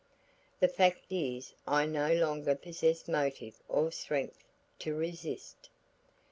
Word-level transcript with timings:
The 0.59 0.67
fact 0.67 1.01
is 1.11 1.53
I 1.67 1.85
no 1.85 2.11
longer 2.15 2.55
possessed 2.55 3.07
motive 3.07 3.61
or 3.69 3.91
strength 3.91 4.43
to 4.79 4.95
resist. 4.95 5.69